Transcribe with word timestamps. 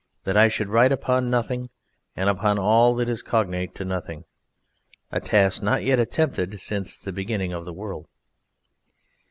that 0.23 0.35
I 0.35 0.47
should 0.47 0.67
write 0.69 0.91
upon 0.91 1.29
Nothing, 1.29 1.69
and 2.15 2.27
upon 2.27 2.57
all 2.57 2.95
that 2.95 3.07
is 3.07 3.21
cognate 3.21 3.75
to 3.75 3.85
Nothing, 3.85 4.23
a 5.11 5.19
task 5.19 5.61
not 5.61 5.83
yet 5.83 5.99
attempted 5.99 6.59
since 6.59 6.97
the 6.97 7.11
Beginning 7.11 7.53
of 7.53 7.65
the 7.65 7.73
World. 7.73 8.07